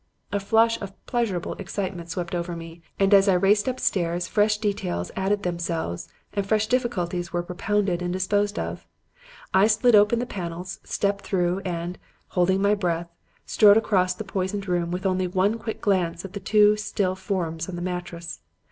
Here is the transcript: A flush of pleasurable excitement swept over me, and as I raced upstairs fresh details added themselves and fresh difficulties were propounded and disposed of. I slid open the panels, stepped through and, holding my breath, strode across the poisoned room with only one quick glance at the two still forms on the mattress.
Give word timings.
A 0.31 0.39
flush 0.39 0.81
of 0.81 0.95
pleasurable 1.05 1.53
excitement 1.59 2.09
swept 2.09 2.33
over 2.33 2.55
me, 2.55 2.81
and 2.99 3.13
as 3.13 3.27
I 3.29 3.35
raced 3.35 3.67
upstairs 3.67 4.27
fresh 4.27 4.57
details 4.57 5.11
added 5.15 5.43
themselves 5.43 6.09
and 6.33 6.43
fresh 6.43 6.65
difficulties 6.65 7.31
were 7.31 7.43
propounded 7.43 8.01
and 8.01 8.11
disposed 8.11 8.57
of. 8.57 8.87
I 9.53 9.67
slid 9.67 9.93
open 9.93 10.17
the 10.17 10.25
panels, 10.25 10.79
stepped 10.83 11.23
through 11.23 11.59
and, 11.59 11.99
holding 12.29 12.63
my 12.63 12.73
breath, 12.73 13.09
strode 13.45 13.77
across 13.77 14.15
the 14.15 14.23
poisoned 14.23 14.67
room 14.67 14.89
with 14.89 15.05
only 15.05 15.27
one 15.27 15.59
quick 15.59 15.81
glance 15.81 16.25
at 16.25 16.33
the 16.33 16.39
two 16.39 16.75
still 16.77 17.13
forms 17.13 17.69
on 17.69 17.75
the 17.75 17.81
mattress. 17.83 18.39